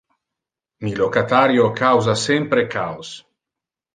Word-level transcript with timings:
Mi 0.85 0.93
locatario 0.99 1.67
causa 1.81 2.15
sempre 2.21 2.65
chaos. 2.77 3.15